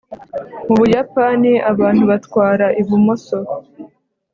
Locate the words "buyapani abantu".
0.79-2.03